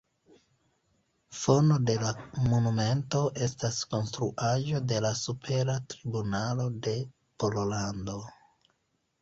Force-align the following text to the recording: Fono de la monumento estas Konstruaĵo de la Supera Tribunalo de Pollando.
Fono 1.39 1.75
de 1.89 1.97
la 2.03 2.13
monumento 2.53 3.21
estas 3.49 3.77
Konstruaĵo 3.91 4.81
de 4.93 5.03
la 5.07 5.13
Supera 5.23 5.77
Tribunalo 5.95 6.67
de 6.89 6.99
Pollando. 7.45 8.19